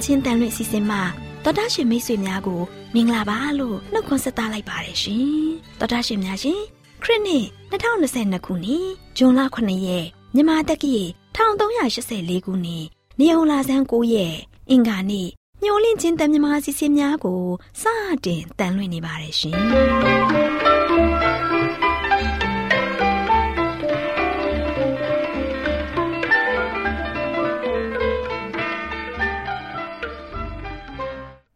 [0.00, 1.02] AWR မျော်လင့်ချင်းတန်လွင့်စီစဉ်မှာ
[1.44, 2.60] တော်တာရှင်မိတ်ဆွေများကို
[2.94, 5.28] မင်္ဂလာပါလို့နှုတ်ခွန်းဆက်သလိုက်ပါတယ်ရှင်
[5.78, 6.60] တော်တာရှင်များရှင်
[7.02, 10.96] ခရစ်နှစ်2022ခုနှစ်ဇွန်လ9ရက်မြန်မာတက္ကီ
[11.36, 12.84] 1384ခုနှစ်
[13.20, 14.36] နေုံလာဆန်း9ရက်
[14.70, 15.28] အင်္ဂါနေ့
[15.62, 17.42] ညှိုလင့်ချင်းတန်မြမာစီစဉ်များကို
[17.82, 17.84] စ
[18.24, 20.49] တင်တန်လွှင့်နေပါတယ်ရှင်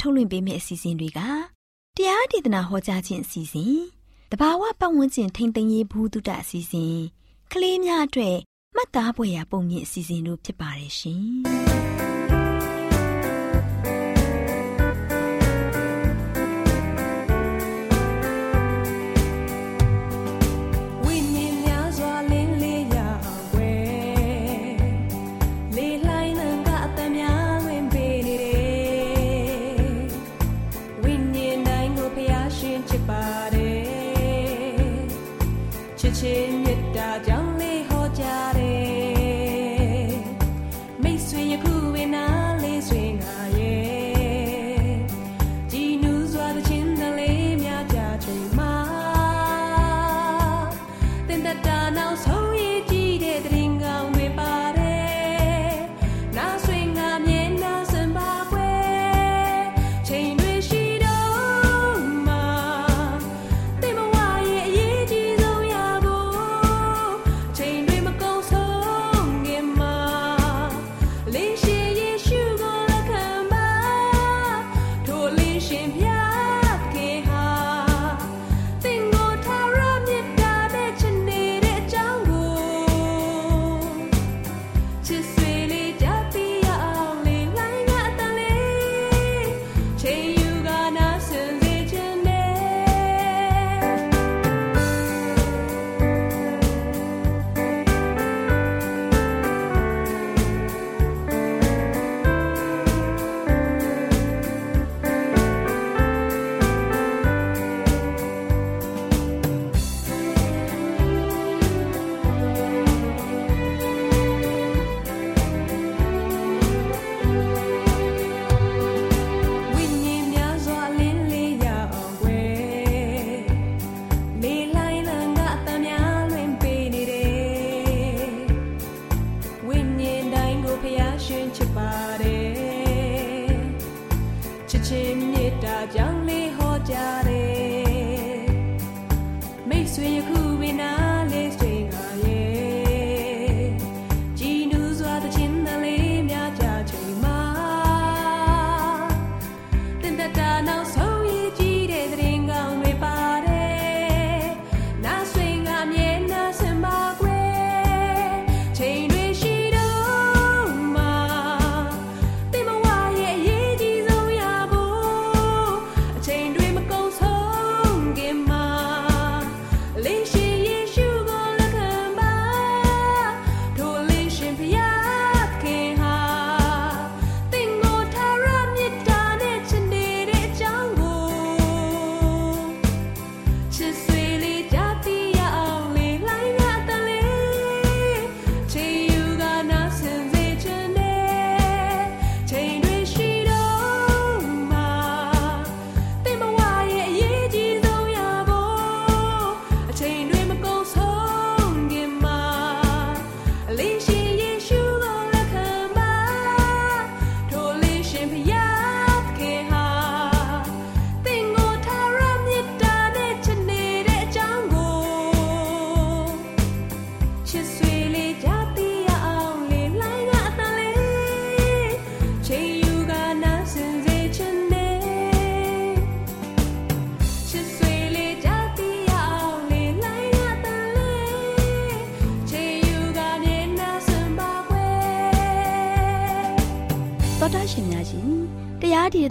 [0.00, 1.20] ထုတ်လွှင့်ပေးမယ့်အစီအစဉ်တွေက
[1.96, 3.76] တရားဒေသနာဟောကြားခြင်းအစီအစဉ်
[4.30, 6.96] တဘာဝပတ်ဝန်းကျင်ထိန်းသိမ်းရေးဘူးတုတအစီအစဉ်
[7.52, 8.36] ကလေးများအတွက်
[8.74, 11.24] မှတ်သားဖွယ်ရာပုံမြင့်အစီအစဉ်တို့ဖြစ်ပါတယ်ရှင်။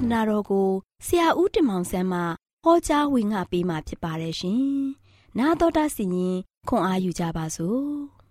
[0.01, 0.69] ဒနာတော်ကို
[1.05, 2.21] ဆရာဦးတင်မောင်ဆန်းမှ
[2.63, 4.63] ဟောကြားဝင်ငါပေးมาဖြစ်ပါတယ်ရှင်။
[5.39, 6.37] နာတော်တာစီရင်
[6.69, 7.81] ခွန်အားယူကြပါစို့။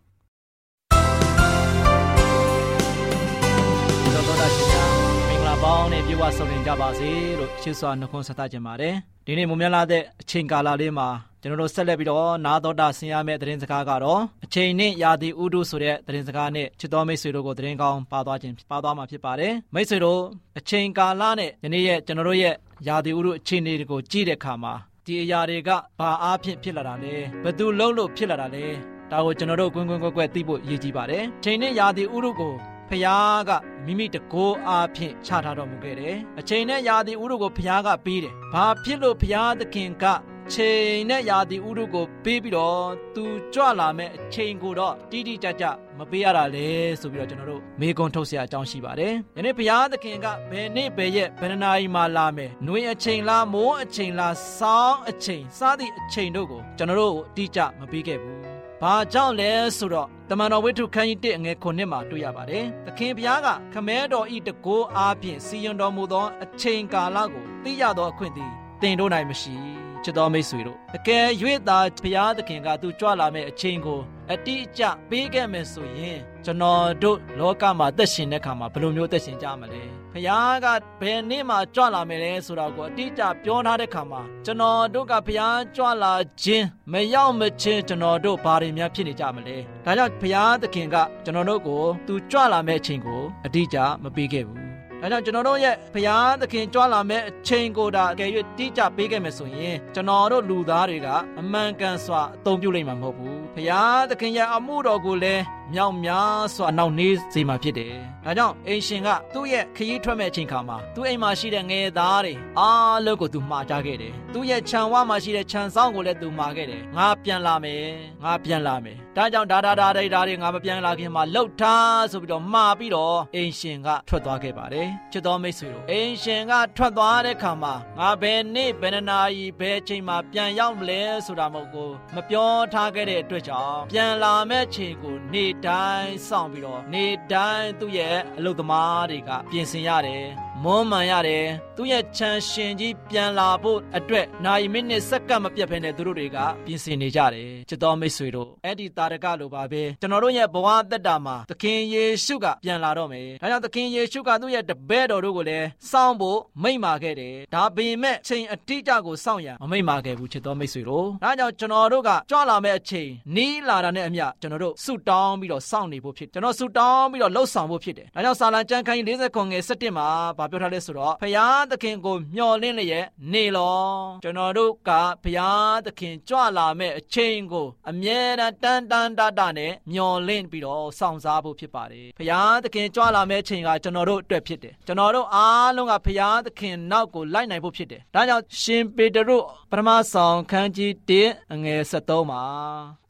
[4.14, 4.90] တော်တော်ရှင်များ
[5.28, 8.96] မင်္ဂလာပေါင်းနဲ့ပြေဝဆုံနေကြပါစေလို့ချစ်စွာနှုတ်ခွန်းဆက်သကြပါတယ်။
[9.26, 11.08] ဒီနေ့မွန်မြတ်လာတဲ့အချိန်ကာလလေးမှာ
[11.42, 20.20] ကျွန်တော်တို့ဆက်လက်ပြီးတော့နာတော်တာဆင်ရမယ့်သတင်းစကားကတော့အချိန်နဲ့ယာတိဥဒုဆိုတဲ့သတင်းစကားနဲ့ချစ်တော်မိတ်ဆွေတို့ကိုသတင်းကောင်းပါသွားခြင်းပါသွားမှာဖြစ်ပါတယ်မိတ်ဆွေတို့
[20.58, 22.54] အချိန်ကာလနဲ့ယနေ့ရဲ့ကျွန်တော်တို့ရဲ့
[22.88, 24.72] ယာတိဥဒုအခြေအနေတွေကိုကြည့်တဲ့အခါမှာ
[25.04, 28.64] ဒီအရာတွေကဘာအားဖြင့်ဖြစ်လာတာလဲဘယ်သူလုံးလို့ဖြစ်လာတာလဲ
[29.10, 32.54] ဒါကိုကျွန်တော်တို့ကွင်းကွင်းကွက်ကွက်သိဖို့ရည်ကြီးပါတယ်ချိန်နဲ့ယာတိဥဒုကို
[32.91, 33.51] ဖယားက
[33.85, 40.05] မိမိတကိုးအားဖြင့်ချထားတော်မူခဲ့တယ်။အချိန်နဲ့ယာတိဥရုကိုဖယားကပေးတယ်။ဘာဖြစ်လို့ဖယားသခင်က
[40.53, 43.23] ချိန်နဲ့ယာတိဥရုကိုပေးပြီးတော့သူ
[43.53, 45.65] ကြွလာမဲ့အချိန်ကိုတော့တိတိကျကျ
[45.97, 46.67] မပေးရတာလေ
[47.01, 58.37] ဆိုပြီးတော့ကျွန်တော်တို့မေကွန်ထုတ်เสียအကြောင်းရှိပါတယ်။ယနေ့ဘုရားသခင်ကဘယ်နေ့ဘယ်ရက်ဘယ်နာရီမှလာမယ်။နှွေအချိန်လားမိုးအချိန်လားစောင်းအချိန်စသည့်အချိန်တို့ကိုကျွန်တော်တို့တိကျမပေးခဲ့ဘူး။
[58.82, 68.52] ဘာကြောင့်လဲဆိုတော့တမန်တော်ဝိထုခန်းကြီး1အငယ်9မှာတွေ့ရပါတယ်။သခင်ဘုရားကခမဲတော်ဤတကိုးအားဖြင့်စီရင်တော်မူသောအချိန်ကာလကိုသိရသောအခွင့်သည်
[68.82, 71.26] တင်တို့နိုင်မရှိ ချစ်တော်မိတ်ဆွေတို့အကယ်၍
[71.68, 74.00] သာဘုရားသခင်ကသူကြွလာမယ့်အချိန်ကို
[74.32, 79.82] အတိအကျပေးခဲ့မယ်ဆိုရင်ကျွန်တော်တို့လောကမှာသက်ရှင်တဲ့ခါမှာဘယ်လိုမျိုးသက်ရှင်ကြမလဲ
[80.12, 80.66] ဘုရားက
[81.00, 86.12] ဘယ်နေ့မှကြွလာမယ်လဲဆိုတာကိုအတိအကျပြောထားတဲ့ခါမှာကျွန်တော်တို့ကဘုရားကြွလာ
[86.42, 94.71] ခြင်းမရောက်မချင်းကျွန်တော်တို့ဘာတွေများဖြစ်နေကြမလဲဒါကြောင့်ဘုရားသခင်ကကျွန်တော်တို့ကိုသူကြွလာမယ့်အချိန်ကိုအတိအကျမပေးခဲ့ဘူး
[95.02, 101.08] ဒါကြောင့်ကျွန်တော်တို့ရဲ့ဘုရားသခင်ကြွလာမဲ့အချိန်ကိုဒါအကယ်၍တိကျပေးခဲ့မယ်ဆိုရင်ကျွန်တော်တို့လူသားတွေက
[101.40, 105.42] အမှန်ကန်စွာအသုံးပြုနိုင်မှာမဟုတ်ဘူးဘုရားသခင်ရဲ့အမှုတော်ကိုလည်း
[105.74, 117.84] မြောက်များစွာနောက်နေစေမှာဖြစ်တယ်။ဒါကြောင့်အိမ်ရှင်ကသူ့ရဲ့ခရီးထွက်မဲ့အချိန်ခါမှာသူ့အိမ်မှာရှိတဲ့ငယ်သားတွေအားလုံးကိုသူမှားကြခဲ့တယ်။သူ့ရဲ့ခြံဝမှာရှိတဲ့ခြံဆောင်ကိုလည်းသူမှားခဲ့တယ်။ငါပြန်လာမယ်။
[118.24, 140.24] ငါပြန်လာမယ်။ဒါကြောင့်ဒါဒါဒါဒါဒါတွေငါမပြန်လာခင်မှာလှုပ်ထားဆိုပြီးတော့မှားပြီးတော့အိမ်ရှင်ကထွက်သွားခဲ့ပါတယ်။ချစ်တော်မိတ်ဆွေတို့အိမ်ရှင်ကထွက်သွားတဲ့ခါမှာငါဘယ်နေ့ဘယ်နာရီဘယ်ချိန်မှာပြန်ရောက်မလဲဆိုတာမဟုတ်ကိုမပြောထားခဲ့တဲ့အတွက်ကြောင့်ပြန်လာမဲ့ချိန်ကိုနေတိုင်းစောင့်ပြီးတော့နေတိုင်းသူ့ရဲ့အလုပ်သမားတွေကပြင်ဆင်ရတယ်
[140.64, 141.44] မွမ်းမံရတယ်
[141.76, 170.08] သူ့ရဲ့ချမ်းရှင်ကြီးပြန်လာဖို့အတွက်နိုင်မိနစ်စက္ကန့်မပြတ်ဖ ೇನೆ သူတို့တွေကပြင်ဆင်နေကြတယ်ချစ်တော်မိတ်ဆွေတို့အဲ့ဒီတာရကလိုပါပဲကျွန်တော်တို့ရဲ့ဘဝသက်တာမှာသခင်ယေရှုကပြန်လာတော့မယ်ဒါကြောင့်သခင်ယေရှုကသူ့ရဲ့တပည့်တော်တို့ကိုလည်းစောင့်ဖို့မိန့်မာခဲ့တယ်ဒါပေမဲ့ချိန်အတိအကျကိုစောင့်ရမမိန့်မာခဲ့ဘူးချစ်တော်မိတ်ဆွေတို့ဒါကြောင့်ကျွန်တော်တို့ကကြွလာမယ့်အချိန်နီးလာတာနဲ့အမျှကျွန်တော်တို့ဆုတောင်းပြီးတော့စောင့်နေဖို့ဖြစ်ကျွန်တော်ဆုတောင်းပြီးတော့လှုပ်ဆောင်ဖို့ဖြစ်တယ်ဒါကြောင့်စာလံကျမ်းခန်းကြီး40ခွန်ငယ်17မှာ
[170.42, 173.82] ဗာပြောထားလဲဆိုတော့ဖရာသခင်ကိုမျှော်လင့်လျက်နေလော
[174.22, 174.90] ကျွန်တော်တို့က
[175.24, 175.50] ဖရာ
[175.86, 189.38] သခင်ကြွလာမဲ့အချိန်ကိုအမြဲတမ်းတန်တန်တတနဲ့မျှော်လင့်ပြီးတော့စောင့်စားဖို့ဖြစ်ပါတယ်ဖရာသခင်ကြွလာမဲ့အချိန်ကကျွန်တော်တို့အတွက်ဖြစ်တယ်ကျွန်တော်တို့အားလုံးကဖရာသခင်နောက်ကိုလိုက်နိုင်ဖို့ဖြစ်တယ်ဒါကြောင့်ရှင်ပေတရု
[189.70, 190.90] ပထမဆောင်ခန်းကြီး
[191.22, 192.44] 1အငယ်73မှာ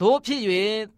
[0.00, 0.40] တို့ဖြစ်၍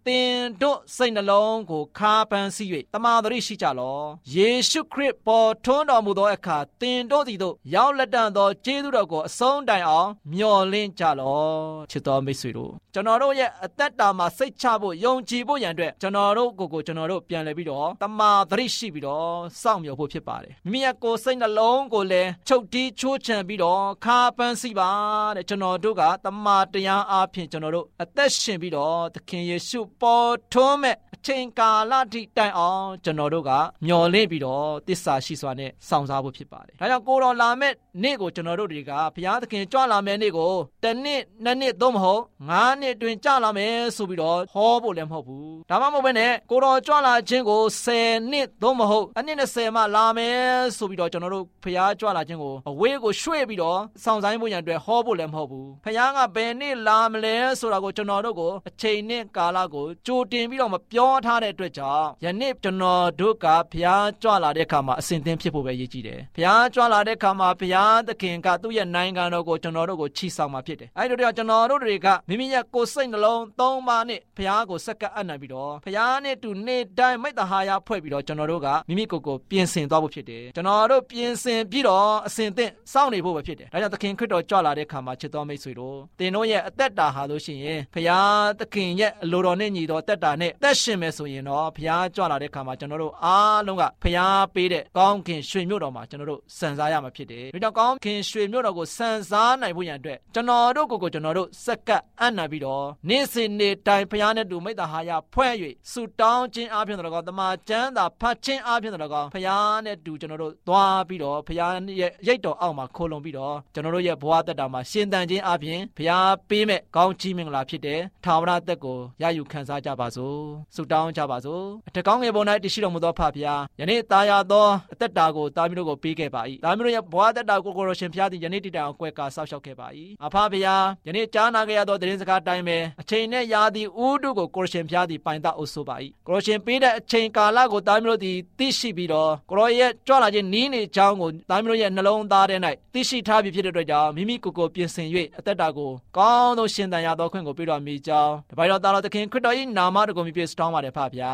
[0.06, 2.64] သင်တို့စိတ်နှလုံးကိုခါပန်းစီ၍
[2.94, 4.00] တမာတရိရှိကြလော
[4.34, 11.42] ယေရှုခရစ်ပေါ်ထွန်းတော်မူသောအခါသင်တို့သည်တို့ရောက်လက်တန်သောကျေးဇူးတော်ကိုအဆုံးတိုင်အောင်မျှော်လင့်ကြလော
[11.90, 19.28] ချစ်တော်မိတ်ဆွေတို့ကျွန်တော်တို့ရဲ့အသက်တာမှာစိတ်ချဖို့ယုံကြည်ဖို့ရန်အတွက်ကျွန်တော်တို့ကိုကိုကျွန်တော်တို့ပြန်လည်ပြီးတော့တမာတရိရှိပြီးတော့
[19.62, 24.90] စောင့်မျှော်ဖို့ဖြစ်ပါတယ်မိမိရဲ့ကိုယ်စိတ်နှလုံးကိုလည်းချုပ်တီးချိုးချံပြီးတော့ခါပန်းစီပါ
[25.36, 33.50] တဲ့ကျွန်တော်တို့ကတမာတရားအားဖြင့်ကျွန်တော်တို့အသက်ရှင်ပြီးတော့သခင်ယေရှုပေါ်ထွန်းမဲ့အ ချိန်ကာလထိတိုင်အောင်ကျွန်တော်တို့က
[33.86, 40.52] မျှော်လင့်ပြီးတော့တစ္ဆာရှိစွာနဲ့စောင့်စားဖို့ဖြစ်ပါတယ်။ဒါကြောင့်ကိုတော်လာမဲ့နေ့ကိုကျွန်တော်တို့တွေကဘုရားသခင်ကြွလာမဲ့နေ့ကို
[40.82, 50.42] တစ်နှစ်နှစ်နှစ်သို့မဟုတ်ငါးနှစ်တွင်ကြလာမယ်ဆိုပြီးတော့ဟောဖို့လည်းမဟုတ်ဘူး။ဒါမှမဟုတ်ဘဲနဲ့ကိုတော်ကြွလာခြင်းကို10နှစ်သို့မဟုတ်အနှစ်20မှလာမယ်
[50.76, 105.52] ဆိုပြီးတော့ကျွန်တော်တို့ဘုရားကြွလာခြင်းကိုအဝေးကိုရွှေ့ပြီးတော့စောင့်ဆိုင်ဖို့ရန်အတွက်ဟောဖို့လည်းမဟုတ်ဘူး။ဘုရားကဘယ်နေ့လာမလဲဆိုတာကိုကျွန်တော်တို့ကိုအချိန်နဲ့ကာလကိုကြိုတင်ပြီးတော့မပြောထားတဲ့အတွက်ကြောင့်ယနေ့ကျွန်တော်တို့ကဘုရားကြွလာတဲ့အခါမှာအစဉ်သင်ဖြစ်ဖို့ပဲရည်ကြည်တယ်။ဘုရားကြွလာတဲ့အခါမှာဘုရားသခင်ကသူ့ရဲ့နိုင်ငံတော်ကိုကျွန်တော်တို့ကိုချီဆောင်มาဖြစ်တယ်။အဲဒီတော့ကျွန်တော်တို့တွေကမိမိရဲ့ကိုယ်စိတ်နှလုံးသုံးပါးနဲ့ဘုရားကိုစက္ကပ်အပ်နိုင်ပြီးတော့ဘုရားနဲ့တူနေတိုင်းမိတ္တဟာယဖွဲ့ပြီးတော့ကျွန်တော်တို့ကမိမိကိုယ်ကိုပြင်ဆင်သွားဖို့ဖြစ်တယ်။ကျွန်တော်တို့ပြင်ဆင်ပြီးတော့အစဉ်သင်စောင့်နေဖို့ပဲဖြစ်တယ်။ဒါကြောင့်သခင်ခရစ်တော်ကြွလာတဲ့အခါမှာချစ်တော်မိတ်ဆွေတို့သင်တို့ရဲ့အသက်တာဟာလို့ရှိရင်ဘုရားသခင်ရဲ့အလိုတော်နဲ့ညီတော်တက်တာနဲ့တက်ရှင်မမယ်ဆိုရင်တော့ဖျားကြွလာတဲ့ခါမှာကျွန်တော်တို့အားလုံးကဖျားပေးတဲ့ကောင်းခင်ရွှေမြို့တော်မှာကျွန်တော်တို့စံစားရမှာဖြစ်တယ်။ဒါကြောင့်ကောင်းခင်ရွှေမြို့တော်ကိုစံစားနိုင်ဖို့ရန်အတွက်ကျွန်တော်တို့ကိုကိုကျွန်တော်တို့စက္ကပ်အံ့နာပြီးတော့နေ့စဉ်နေ့တိုင်းဖျားနဲ့တူမိတ္တဟာယဖွဲ့၍
[105.90, 120.38] ဆူတောင်းခြင်းအပြင်တော်ကောတမန်ကျမ်းသာဖတ်ခြင်းအပြင်တော်ကောဖျားနဲ့တူကျွန်တော်တို့သွားပြီးတော့ဖျားရဲ့ရိတ်တော်အောက်မှာခိုလုံပြီးတော့ကျွန်တော်တို့ရဲ့ဘဝတက်တာမှာရှင်သန်ခြင်းအပြင်ဖျားပေးမဲ့ကောင်းချီးမင်္ဂလာဖြစ်တဲ့ထာဝရသက်ကိုရယူခံစားကြပါစို့
[120.74, 129.88] ဆူတောင်းကြပါစို့အထက်ကောင်းငယ်ပေါ်၌တရှိတော်မူသောဖဖျားယနေ့တာယာသောအသက်တာကိုတာမီးတို့ကိုပေးခဲ့ပါ၏တာမီးတို့ရဲ့ဘဝတက်တာကိုကိုရောရှင်ဖျားသည်ယနေ့တည်တိုင်အောင်ကွယ်ကာဆောက်ရှောက်ခဲ့ပါ၏
[130.24, 135.96] အဖဖျားယနေ့ကြားနာခဲ့ရသောသတင်းစကားတိုင်းပဲအချိန်နဲ့ရာသီဥတုကိုကိုရရှင်ဖျားသည်ပိုင်တအုပ်ဆိုပါ၏
[136.28, 142.56] ကိုရရှင်ပေးတဲ့အချိန်ကာလကိုတာမီးတို့သည်သိရှိပြီးတော့ကိုရောရဲ့ကြွလာခြင်းနီးနေကြောင်းကိုတာမီးတို့ရဲ့နှလုံးသားထဲ၌
[142.94, 145.08] သိရှိထားပြီးဖြစ်တဲ့အတွက်ကြောင့်မိမိကိုယ်ကိုပြင်ဆင်၍
[145.38, 151.32] အသက်တာကိုကောင်းသောရှင်သန်ရသောခွင့်ကိုပေးတော်မူကြောင်းတပိုင်တော်သားတော်သခင်ခရစ်တော်၏နာမတော်ကိုမြည်ပြစတောင်းပါတယ်ဖဗျာ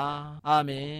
[0.48, 0.90] အာမင်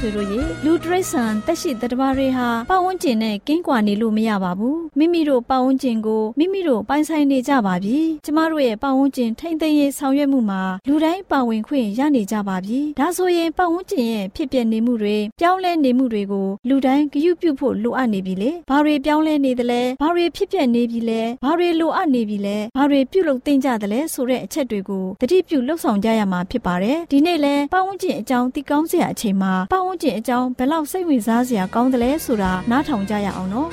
[0.00, 33.70] ဆွေတို့ရေလူတရိษံတက်ရှိတတဘာတွေဟာပတ်ဝန်းကျင်နဲ့ကင်းကွာနေလို့မရပါဘူးမိမိတို့ပတ်ဝန်းကျင်ကိုမိမိတို့ပိုင်ဆိုင်နေကြပါပြီကျမတို့ရဲ့ပတ်ဝန်းကျင်ထိမ့်သိမ်းရေးဆောင်ရွက်မှုမှာလူတိုင်းပါဝင်ခွင့်ရနေကြပါပြီဒါဆိုရင်ပတ်ဝန်းကျင်ရဲ့ဖြစ်ပျက်နေမှုတွေပြောင်းလဲနေမှုတွေကိုလူတိုင်းဂရုပြုဖို့လိုအပ်နေပြီလေဘာတွေပြောင်းလဲနေသလဲဘာတွေဖြစ်ပျက်နေပြီလဲဘာတွေလိုအပ်နေပြီလဲဘာတွေပြုလုပ်သင့်ကြသလဲဆိုတဲ့အချက်တွေကိုတတိပြုလှုပ်ဆောင်ကြရမှာဖြစ်ပါတယ်ဒီနေ့လဲပတ်ဝန်းကျင်အကြောင်းသိကောင်းစရာအချိန်မှာပတ်ဝန်းကျင်အကြောင်းဘယ်လောက်စိတ်ဝင်စားစရာကောင်းတယ်လဲဆိုတာနားထောင်ကြရအောင်နော်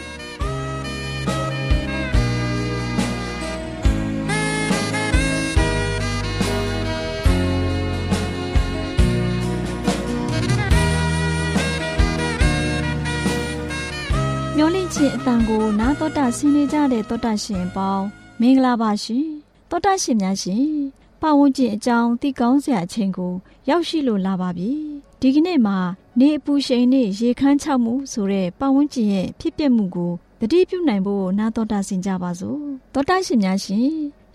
[14.57, 18.05] မျောလင့်ခြင်းအတန်ကိုနားတော်တာဆင်းနေကြတဲ့တောတာရှင်ပေါင်း
[18.41, 19.25] မင်္ဂလာပါရှင်
[19.69, 20.67] တောတာရှင်များရှင်
[21.21, 23.33] ပတ်ဝန်းကျင်အကြောင်းသိကောင်းစရာအချိန်ကို
[23.69, 24.71] ရောက်ရှိလို့လာပါပြီ
[25.19, 25.77] ဒီကနေ့မှာ
[26.19, 32.59] နေအပူရှိန်နဲ့ရေခမ်းချောက်မှုဆိုတဲ့ပတ်ဝန်းကျင်ရဲ့ဖြစ်ပျက်မှုကိုတတိပြုနိုင်ဖို့နာတော်တာဆင်ကြပါစို့
[32.93, 33.87] တောတာရှင်များရှင်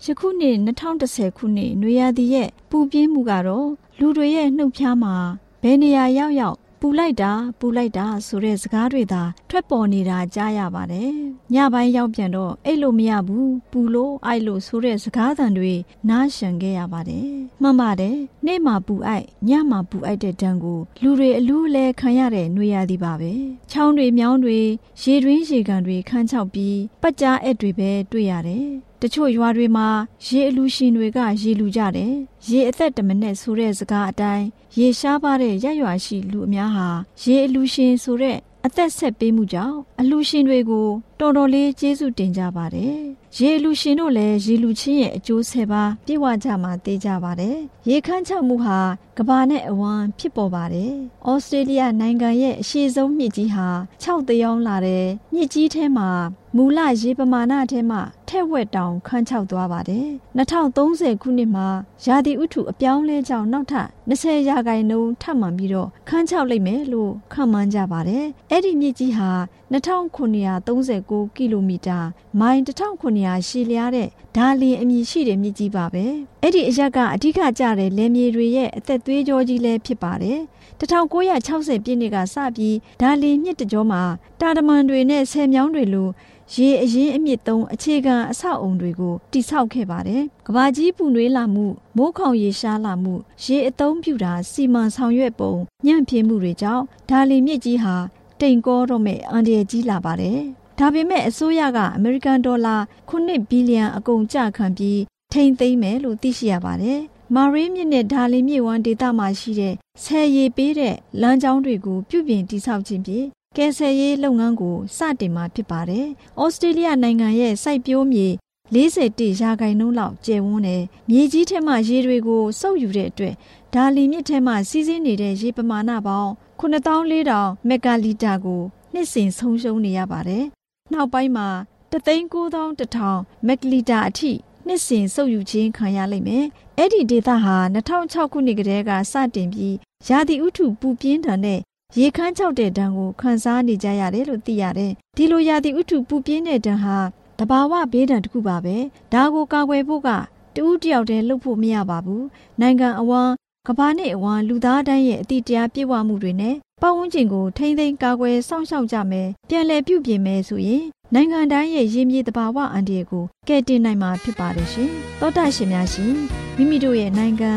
[0.03, 0.55] ယခုနှစ်
[0.97, 3.67] 2010ခုနှစ်နွေရာသီရဲ့ပူပြင်းမှုကတော့
[3.99, 5.15] လူတွေရဲ့နှုတ်ဖျားမှာ
[5.61, 11.11] ဘယ်နေရာရောက်ရောက် ပူလိုက်တာပူလိုက်တာဆိုတဲ့စကားတွေသာထွက်ပေါ်နေတာကြားရပါတယ်။
[11.53, 15.73] ညပိုင်းရောက်ပြန်တော့အဲ့လိုမရဘူးပူလို့အိုက်လို့ဆိုတဲ့စကားသံတွေ
[16.09, 17.27] နားရှံခဲ့ရပါတယ်။
[17.61, 23.31] မှန်ပါတယ်။နေ့မှာပူအိုက်ညမှာပူအိုက်တဲ့တံကိုလူတွေအလူးလဲခံရတဲ့နှွေရသည်ပါပဲ။
[23.71, 24.59] ချောင်းတွေမြောင်းတွေ
[25.01, 28.67] ရေတွင်းရေကန်တွေခန်းချောက်ပြီးပတ်ကြားအက်တွေပဲတွေ့ရတယ်။
[29.01, 29.87] တချို့ရွာတွေမှာ
[30.25, 32.13] ရေအလူရှင်တွေက ရေလူကြတယ်။
[32.49, 34.45] ရေအသက်တမနဲ့ဆိုတဲ့စကားအတိုင်း
[34.77, 36.87] ရေရှားပါတဲ့ရရွာရှိလူအများဟာ
[37.23, 40.87] ရေအလူရှင်ဆိုတဲ့အသက်ဆက်ပေးမှုကြောင့်အလူရှင်တွေကို
[41.23, 42.97] တော်တော်လေးကျေးဇူးတင်ကြပါတယ်။
[43.37, 47.57] ရေလူရှင်တို့လည်းရေလူချင်းရဲ့အကျိုးဆက်ပါပြည့်ဝကြမှာသိကြပါတယ်။
[47.89, 48.79] ရေခမ်းချောက်မှုဟာ
[49.17, 50.93] ကဘာနဲ့အဝမ်းဖြစ်ပေါ်ပါတယ်။
[51.29, 53.67] ဩစတြေးလျနိုင်ငံရဲ့အရှိဆုံးမြစ်ကြီးဟာ
[54.03, 56.09] 6တယောင်းလာတဲ့မြစ်ကြီးထဲမှာ
[56.55, 61.67] မူလရေပမာဏထဲမှာထက်ဝက်တောင်ခန်းချောက်သွားပါတယ်။2030ခုနှစ်မှာ
[62.05, 69.31] ရာသီဥတုအပြောင်းလဲကြောင့်နောက်ထပ်20ရာခိုင်နှုန်းထပ်မှန်ပြီးတော့ခန်းချောက်လိုက်မယ်လို့ခန့်မှန်းကြပါတယ်။အဲ့ဒီမြစ်ကြီးဟာ
[69.71, 71.99] 2939ကီလိုမီတာ
[72.39, 74.07] မိုင်1900ရှည်လျားတဲ့
[74.37, 76.05] ဒါလီအမည်ရှိတဲ့မြစ်ကြီးပါပဲ။
[76.43, 80.39] အဲ့ဒီအရက်ကအဓိကကျတဲ့လယ်မြေတွေရဲ့အသက်သွေးကြောကြီးလည်းဖြစ်ပါတယ်။
[80.79, 84.01] 1960ပြည့်နှစ်ကစပြီးဒါလီမြစ်တကြောမှာ
[84.41, 86.09] တာတမန်တွေနဲ့ဆယ်မြောင်းတွေလို
[86.53, 91.65] ရေအရင်အမြင့်သုံးအခြေခံအဆောက်အုံတွေကိုတိဆောက်ခဲ့ပါတယ်။ကဘာကြီးပူနွေးလာမှု
[91.97, 95.53] မိုးခေါင်ရေရှားလာမှုရေအသုံးပြုတာစီမံဆောင်ရွက်ပုံ
[95.85, 97.95] ညံ့ဖျင်းမှုတွေကြောင့်ဒါလီမြစ်ကြီးဟာ
[98.41, 100.39] တိမ်ကောတော့မဲ့အန်ဒီယကြီးလာပါတယ်။
[100.79, 102.75] ဒါပေမဲ့အစိုးရကအမေရိကန်ဒေါ်လာ
[103.09, 104.99] 9ဘီလီယံအကုန်ကျခံပြီး
[105.33, 106.99] ထိန်သိမ်းမယ်လို့သိရှိရပါတယ်။
[107.35, 109.73] မာရီမြစ်နဲ့ဒါလီမြစ်ဝမ်းဒေသမှာရှိတဲ့
[110.03, 113.27] ဆယ်ရီပေးတဲ့လမ်းကြောင်းတွေကိုပြုပြင်တိဆောက်ခြင်းဖြင့်
[113.57, 116.05] ကယ်ဆယ်ရေးလုပ်ငန်းကိုစတင်မှာဖြစ်ပါတယ်။
[116.41, 118.27] ဩစတြေးလျနိုင်ငံရဲ့စိုက်ပျိုးမြေ
[118.73, 123.35] 41ရာခိုင်နှုန်းလောက်ကျယ်ဝန်းတယ်။မြေကြီးထဲမှာရေတွေကိုစုပ်ယူတဲ့အတွက်
[123.75, 128.61] ဒါလီမြစ်ထဲမှာစီးဆင်းနေတဲ့ရေပမာဏပေါင်း9400မက်ဂါလီတာကို
[128.93, 130.45] နှစ်စဉ်ဆုံးရှုံးနေရပါတယ်။
[130.93, 131.47] နောက်ပိုင်းမှာ
[131.91, 134.31] 391,000မက်ဂါလီတာအထိ
[134.67, 136.45] နှစ်စဉ်စုပ်ယူခြင်းခံရလိမ့်မယ်။
[136.77, 139.75] အဲ့ဒီဒေသဟာ2006ခုနှစ်ကတည်းကစတင်ပြီး
[140.07, 141.59] ရာသီဥတုပူပြင်းထန်တဲ့
[141.99, 146.97] ရေခမ်းချောက်တဲ့ဒဏ်ကိုခံစားနေကြရတယ်လို့သိရတယ်။ဒီလိုရာသီဥတုပူပြင်းတဲ့ဒဏ်ဟာ
[147.39, 148.75] တဘာဝဘေးဒဏ်တစ်ခုပါပဲ။
[149.13, 150.09] ဒါကိုကာကွယ်ဖို့က
[150.55, 152.23] တူးတယောက်တည်းလှုပ်ဖို့မရပါဘူး။
[152.61, 153.31] နိုင်ငံအဝန်း
[153.67, 166.13] ကဘာနဲ့အဝန်းလူသားတိုင်းရဲ့အတိတရားပြည့်ဝမှုတွေနဲ့ပတ်ဝန်းကျင်ကိုထိမ့်သိမ်းကာကွယ်စောင့်ရှောက်ကြမယ်။ပြန်လည်ပြုပြင်မယ်ဆိုရင်နိုင်ငံတိုင်းရဲ့ရင်းမြေတဘာဝအန်ဒီကိုကယ်တင်နိုင်မှာဖြစ်ပါတယ်ရှင်။သောတာရှင်များရှင်
[166.55, 167.51] မိမိတို့ရဲ့နိုင်ငံ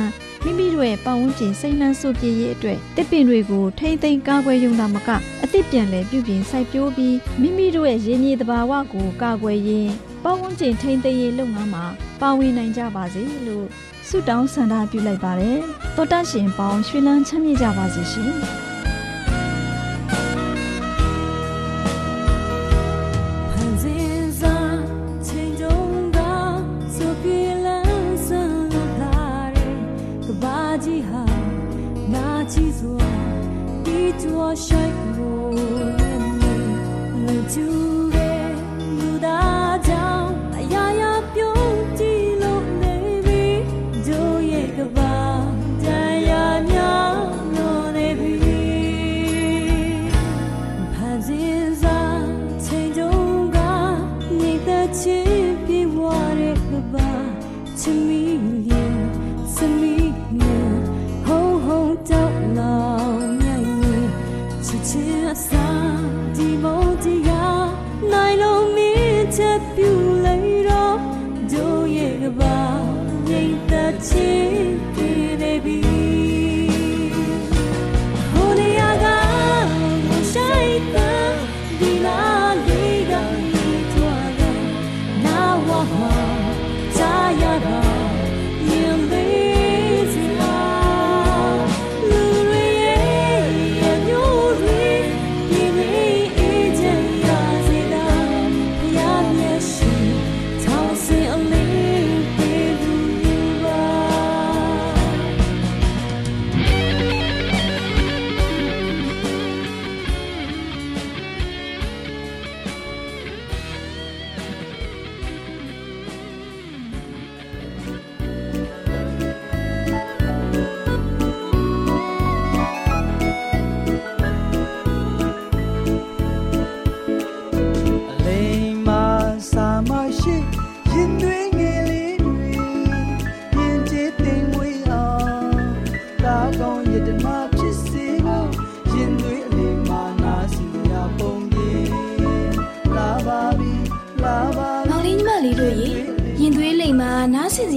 [0.46, 5.08] မိမိတို့ရဲ့ပတ်ဝန်းကျင်စိတ်နှံစုပြည့်ရေးအတွက်တစ်ပင်တွေကိုထိမ့်သိမ်းကာကွယ်ရုံသာမက
[5.42, 9.92] အသစ်ပြန်လည်ပြုပြင်စိုက်ပျိုးပြီးမိမိတို့ရဲ့ရင်းမြေတဘာဝကိုကာကွယ်ရင်း
[10.24, 11.84] ပတ်ဝန်းကျင်ထိမ့်သိမ်းရေးလုပ်ငန်းမှာ
[12.20, 13.66] ပါဝင်နိုင်ကြပါစေလို့
[14.08, 15.58] ဆုတောင်းဆန္ဒပြုလိုက်ပါတယ်။
[15.96, 18.32] သောတာရှင်ပေါင်းရွှေလန်းချမ်းမြေ့ကြပါစေရှင်။
[74.04, 74.63] 情。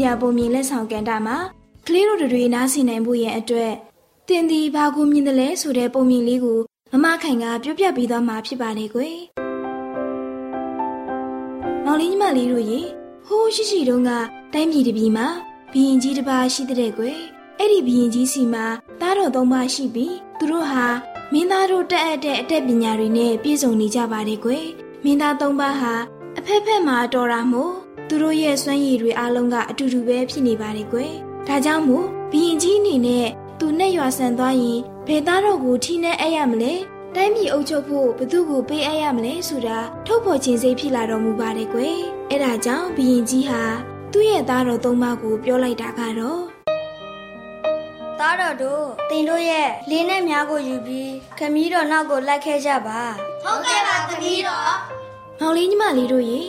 [0.04, 1.38] ရာပုံမြင်လက်ဆောင်ကန်တာမှာ
[1.88, 3.74] ကလေးတို့တွေနားဆင်နိုင်ဖို့ရဲ့အတွက်
[4.28, 6.60] တင်ဒီဘာကိုမြင်တယ်လဲဆိုတဲ့ပုံမြင်လေးကို
[6.92, 9.16] မမခိုင်ကပြောပြပေးသွားမှာဖြစ်ပါတယ်ကွယ်။
[11.86, 12.80] မောင်လေးညီမလေးတို့ရေ
[13.28, 14.12] ဟိုးရှိရှိတုန်းက
[14.54, 15.28] တိုင်းပြည်တစ်ပြည်မှာ
[15.72, 17.18] ဘီရင်ကြီးတစ်ပါးရှိတဲ့ကွယ်။
[17.60, 18.66] အဲ့ဒီဘီရင်ကြီးစီမှာ
[19.02, 20.84] သားတော်သုံးပါးရှိပြီးသူတို့ဟာ
[21.34, 24.66] မင်းသားတို့တက်အပ်တဲ့အတတ်ပညာတွေနဲ့ပြည့်စုံနေကြပါတယ်ကွယ်။
[25.04, 25.94] မင်းသားသုံးပါးဟာ
[26.38, 27.74] အဖက်ဖက်မှာတော်တာမို့
[28.08, 31.12] သူတို့ရဲ့စွမ်းရည်တွေအားလုံးကအတူတူပဲဖြစ်နေပါတယ်ကွယ်။
[31.48, 33.28] ဒါကြောင့်မို့ဘီရင်ကြီးအနေနဲ့
[33.60, 36.74] သူနဲ့ရွာဆန်သွားရင်ဘယ်သားတော်ကိုထိနှဲအဲ့ရမလဲ။
[37.16, 41.98] တိုင်းပြည်အုပ်ချုပ်ဖို့ဘသူ့ကိုပေးအပ်ရမလဲဆိုတာထုတ်ဖော်ခြင်းစိတ်ဖြစ်လာတော်မူပါတယ်ကွယ်။
[42.30, 43.62] အဲ့ဒါကြောင့်ဘီရင်ကြီးဟာ
[44.12, 46.42] သူ့ရဲ့သားတော်သုံးပါးကိုပြောလိုက်တာကတော့
[48.20, 53.00] သားတော်တို့တင်တို့ရဲ့လင်းနဲ့များကိုယူပြီးခမည်းတော်နောက်ကိုလိုက်ခဲ့ကြပါ
[55.40, 56.42] မောင်လေးညီမလေးတို့ရေ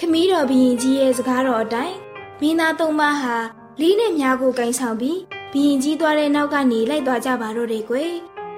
[0.00, 1.96] ခမည်းတော်ဘီရင်ကြီးရဲ့စကားတော်အတိုင်း
[2.40, 3.36] မင်းသားသုံးပါးဟာ
[3.80, 5.18] လေးနဲ့မြားကိုကင်ဆောင်ပြီး
[5.52, 8.12] ဘီရင်ကြီးသွားတဲ့နောက်ကနေလိုက်သွားကြပါတော့တယ်ကွယ်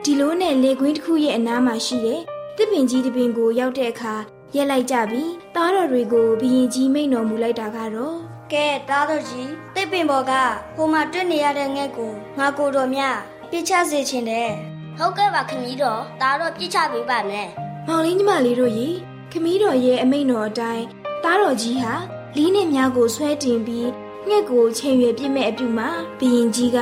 [0.05, 2.21] ဒီလိုနဲ့လေကွင်းတစ်ခုရဲ့အနားမှာရှိတဲ့
[2.57, 4.15] တစ်ပင်ကြီးတစ်ပင်ကိုရောက်တဲ့အခါ
[4.55, 8.17] ရက်လိုက်ကြပြီးသားတော်တွေကိုဘီရင်ကြီးမိန်တော်မူလိုက်တာကတော့
[8.53, 10.33] ကဲသားတော်ကြီးတိတ်ပင်ပေါ်က
[10.77, 13.03] ဟိုမှာတွေ့နေရတဲ့ငှက်ကိုငါကိုတော်မြ
[13.51, 14.51] ပြစ်ချစေချင်တယ်
[14.99, 17.49] ဟုတ်ကဲ့ပါခမည်းတော်ဒါတော့ပြစ်ချပေးပါမယ်
[17.89, 18.89] မောင်လေးညီမလေးတို့ရေ
[19.33, 20.87] ခမည်းတော်ရဲ့အမိန်တော်အတိုင်း
[21.25, 21.95] သားတော်ကြီးဟာ
[22.37, 23.89] လီးနဲ့မြားကိုဆွဲတင်ပြီး
[24.29, 26.79] ငှက်ကိုချိန်ရွယ်ပြစ်မဲ့အပြုမှာဘီရင်ကြီးက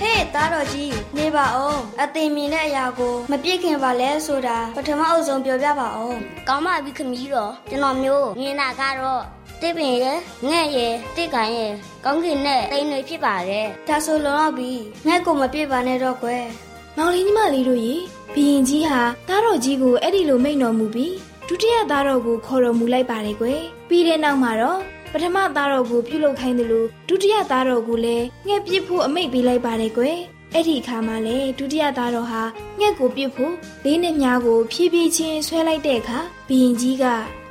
[0.00, 9.22] ဟေးသားတော်ကြီးနေပါအောင်အသိမြင်တဲ့အရာကိုမပြစ်ခင်ပါလဲဆိုတာပထမအုပ်ဆုံးပြောပြပါအောင်ကောင်းပါပြီခမည်းတော်ကျွန်တော်မျိုးမြင်တာကတော့
[9.60, 11.72] တစ်ပင်ရဲ့ငှက်ရဲ့တစ်ကန်ရဲ့
[12.04, 14.70] ကောင်းကင်နဲ့တိမ်တွေဖြစ်ပါတယ်ဒါဆိုလုံတော့ပြီ
[15.06, 16.44] ငှက်ကိုမပြစ်ပါနဲ့တော့ကွယ်
[16.96, 17.94] မောင်လေးညီမလေးတို့ရေ
[18.34, 21.14] ဘီရင်ကြီးဟာသားတော်ကြီးကိုအဲ့ဒီလိုမိန့်တော်မူပြီး
[21.54, 24.78] ဒုတိယသားတော်ကိုခေါ်တော်မူလိုက်ပါတယ်ကွယ်ပြီးတဲ့နောက်မှာတော့
[25.12, 30.18] ပထမသားတော်ကိုပြုလုပ်ခိုင်းတယ်လို့ဒုတိယသားတော်ကိုလည်းငှက်ပြစ်ဖို့အမိန့်ပေးလိုက်ပါတယ်ကွယ်
[30.54, 32.42] အဲ့ဒီအခါမှာလေဒုတိယသားတော်ဟာ
[32.78, 37.04] ငှက်ကိုပြစ်ဖို့လေးနဲ့မြားကိုဖြည်းဖြည်းချင်းဆွဲလိုက်တဲ့အခါဘီရင်ကြီးက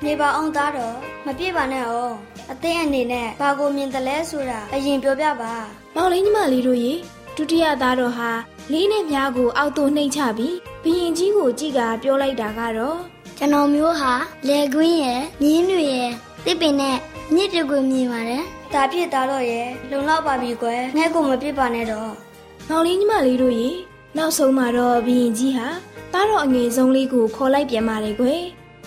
[0.05, 2.15] နေပါအောင်သားတော်မပြစ်ပါနဲ့အောင်
[2.51, 5.53] အသိအနေနဲ့ဘာကိုမြင်တယ်လဲဆိုတာအရင်ပြောပြပါ
[5.95, 6.93] မောင်လေးညီမလေးတို့ရေ
[7.35, 8.29] ဒုတိယသားတော်ဟာ
[8.71, 12.99] လေးနဲ့မြားကိုအောက်သို့နှိမ်ချပြီးဘီရင်ကြီးကိုကြည့်ကပြောလိုက်တာကတော့
[13.41, 14.13] ကျွန်တော်မျိုးဟာ
[14.47, 16.11] လေကွင်းရဲ့မြင်းတွေရဲ့
[16.45, 16.97] တစ်ပင်နဲ့
[17.33, 22.11] မြစ်တွေကိုမြင်ပါတယ်ဒါဖြစ်သားတော်ရဲ့လုံလောက်ပါပြီကွယ်ငှက်ကိုမပြစ်ပါနဲ့တော့
[22.69, 23.69] မောင်လေးညီမလေးတို့ရေ
[24.17, 25.67] နောက်ဆုံးမှာတော့ဘီရင်ကြီးဟာ
[26.13, 28.41] သားတော်အငယ်ဆုံးလေးကိုခေါ်လိုက်ပြန်ပါတယ်ကွယ်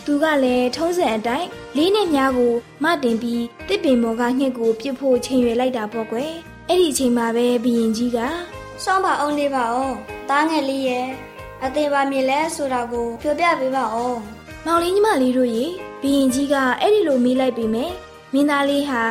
[0.05, 2.53] သူကလည်းထုံးစံအတိုင်းလေးနဲ့မြားကို
[2.85, 6.33] မတင်ပြီးတစ်ပင်ပေါ်ကငှက်ကိုပြစ်ဖို့ချိန်ရွယ်လိုက်တာပေါ့ကွယ်
[6.69, 8.19] အဲ့ဒီအချိန်မှာပဲဘီရင်ကြီးက
[8.85, 9.95] စောင်းပါအောင်နေပါအောင်
[10.29, 11.07] သားငယ်လေးရဲ့
[11.65, 14.21] အသေးပါမြင်လဲဆိုတာကိုပြောပြပေးပါအောင်
[14.67, 15.67] မောင်လေးညီမလေးတို့ရေ
[16.03, 17.93] ဘီရင်ကြီးကအဲ့ဒီလိုမေးလိုက်ပြီမယ်
[18.33, 19.03] မင်းသားလေးဟာ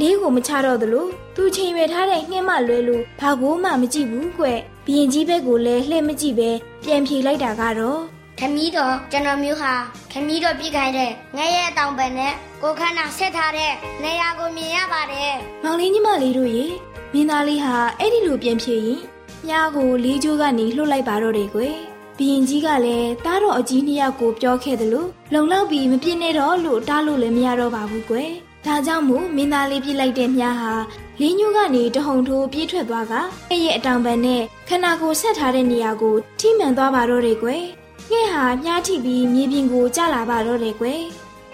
[0.00, 4.46] လေးကိုမချတော့သလိုသူချိန်ရွယ်ထားတဲ့ငှက်မလွဲလို့ဘာကိုမှမကြည့်ဘူးကွ
[4.86, 6.50] ဘီရင်ကြီးဘက်ကိုလည်းလှည့်မကြည့်ပဲ
[6.84, 8.00] ပြန်ဖြေလိုက်တာကတော့
[8.38, 9.72] ခမည်းတော်ကျွန်တော်မျိုးဟာ
[10.12, 15.32] ခမည်းတော်ပြစ်ခိုင်းတဲ့ငဲရဲ့အတောင်ပံနဲ့ကိုခန္ဓာဆက်ထားတဲ့နေရာကိုမြင်ရပါတယ်
[15.64, 16.64] မောင်လေးညီမလေးတို့ရေ
[17.12, 19.00] မင်းသားလေးဟာအဲ့ဒီလိုပြန်ဖြေရင်
[19.46, 21.76] မြားကိုလေးကျိုးကနေလှုပ်လိုက်ပါတော့တယ်ကွယ်
[22.16, 28.30] ဘီရင်ကြီးကလည်းတားတော်အကြီးနှစ်ယောက်ကိုပြောခဲ့တယ်လို့လုံလောက်ပြီးမပြစ်နဲ့တော့လို့တားလို့လည်းမရတော့ပါဘူးကွယ်
[28.66, 30.72] ဒါကြောင့်မို့မင်းသားလေးပြစ်လိုက်တဲ့မြားဟာ
[31.20, 33.12] လင်းညိုးကနေတဟုန်ထိုးပြေးထွက်သွားက
[33.50, 37.62] အဲ့ရဲ့အတောင်ပံနဲ့ခန္ဓာကိုယ်ဆက်ထားတဲ့နေရာကိုထိမှန်သွားပါတော့တယ်ကွယ်
[38.10, 41.02] ငှက်ဟာမြားထိပြီးမြေပြင်ကိုကျလာပါတော့တယ်ကွယ်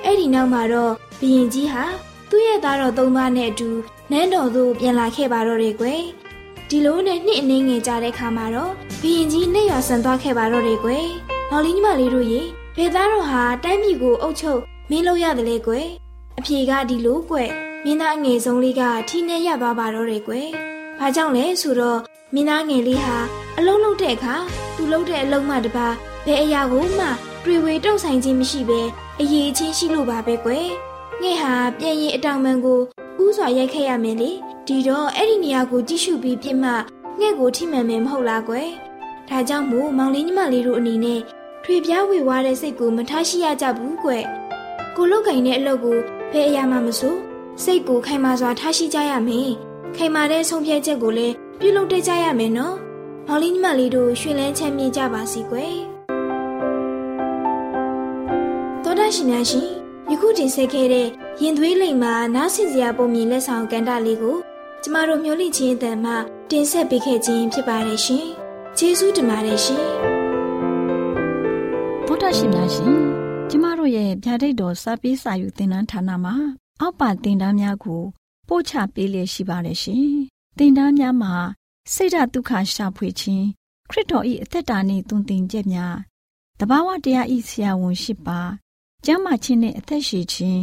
[0.04, 1.84] အဲ့ဒီနောက်မှာတော့ဘီရင်ကြီးဟာ
[2.30, 3.70] သူ့ရဲ့သားတော်သုံးပါးနဲ့အတူ
[4.10, 6.00] နန်းတော်သို့ပြန်လာခဲ့ပါတော့တယ်ကွယ်
[6.70, 11.07] ဒီလိုနဲ့နှစ်အနည်းငယ်ကြာတဲ့ခါမှာတော့ဘီရင်ကြီးနှိပ်ရွာဆန်သွားခဲ့ပါတော့တယ်ကွယ်
[11.50, 12.40] မောင်လေးညီမလေးတို့ရေ
[12.76, 15.87] ဖေသားတော်ဟာတိုင်းပြည်ကိုအုပ်ချုပ်မင်းလို့ရတယ်လေကွယ်
[16.38, 17.50] အဖြေကဒီလိုကွယ်
[17.85, 20.48] မင်းသားအငယ်ဆုံးလေးကထီးနဲ့ရသွားပါတော့တယ်ကွယ်
[20.98, 22.00] ဘာကြောင့်လဲဆိုတော့
[22.35, 23.16] မင်းသားငယ်လေးဟာ
[23.59, 24.35] အလုံးလုံးတဲ့အခါ
[24.76, 25.87] သူလုံးတဲ့အလုံးမှတပါ
[26.26, 27.07] ဘယ်အရာကိုမှ
[27.44, 28.81] တွေ့ဝေတုံဆိုင်ခြင်းမရှိဘဲ
[29.20, 30.66] အရေးချင်းရှိလို့ပါပဲကွယ်
[31.22, 32.81] ငဲ့ဟာပြန်ရင်အတောင်ပံကို
[33.24, 34.31] ဥစွာရိုက်ခဲ့ရမယ်လေ
[34.68, 36.70] ဒီတော့အဲ့ဒီနေရာကိုကြည့်ရှုပြီးပြစ်မှ
[37.20, 38.68] ငဲ့ကိုထိမှန်မယ်မဟုတ်လားကွယ်
[39.28, 41.20] ဒါကြောင့်မို့မောင်လေးညီမလေးတို့အနေနဲ့
[41.64, 44.24] ထွေပြားဝေဝါးတဲ့စိတ်ကိုမထားရှိရကြဘူးကွယ်
[44.96, 45.98] ကိုလုတ်ကင်တဲ့အလုပ်ကို
[46.33, 47.16] ဘယ်အရာမှမဆို
[47.62, 49.50] စိတ်ကိုခိုင်မာစွာထားရှိကြရမယ်
[49.96, 52.76] ခိုင်မာတဲ့ဆုံးဖြတ်ချက်ကိုလည်းပြုလုပ်တတ်ကြရမယ်နော်
[53.26, 55.76] မောင်လေးညီမလေးတို့ရွှင်လန်းချမ်းမြေ့ကြပါစီကွယ်
[58.83, 59.68] သောဒရှင်များရှင်
[60.11, 61.09] ယခုတင်ဆက်ခဲ့တဲ့
[61.42, 64.38] ရင်သွေးလိမ်မှာနားဆင်စရာပုံမြင်လက်ဆောင်ကန်တာလေးကို
[64.82, 66.12] ကျမတို့မျှဝင့်ခြင်းအတန်မှ
[66.50, 68.26] တင်ဆက်ပေးခဲ့ခြင်းဖြစ်ပါတယ်ရှင်
[68.78, 69.84] ကျေးဇူးတင်ပါတယ်ရှင်
[72.06, 72.98] ဗုဒ္ဓရှင်များရှင်
[73.50, 76.34] ကျမတို့ရဲ့ဗျာဒိတ်တော်စပေးစာယူသင်တန်းဌာနမှာ
[76.80, 78.02] အောက်ပါသင်တန်းများကို
[78.48, 80.08] ပို့ချပေးလျက်ရှိပါတယ်ရှင်
[80.58, 81.34] သင်တန်းများမှာ
[81.92, 83.46] စိတ်ဓာတ်ဒုက္ခရှာဖွေခြင်း
[83.90, 85.96] ခရစ်တော်၏အသက်တာနှင့်တုန်သင်ချက်များ
[86.60, 88.40] တဘာဝတရားဤဆရာဝန်ရှိပါ
[89.04, 90.62] ကျမ်းမာခြင်းနှင့်အသက်ရှိခြင်း